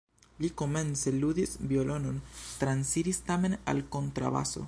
Li 0.43 0.47
komence 0.61 1.11
ludis 1.17 1.53
violonon, 1.73 2.17
transiris 2.63 3.23
tamen 3.31 3.57
al 3.75 3.87
kontrabaso. 3.97 4.59